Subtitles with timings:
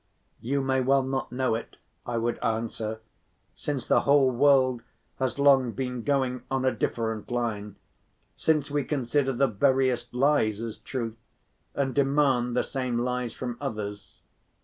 [0.39, 3.01] "You may well not know it," I would answer,
[3.55, 4.81] "since the whole world
[5.19, 7.75] has long been going on a different line,
[8.35, 11.19] since we consider the veriest lies as truth
[11.75, 14.23] and demand the same lies from others.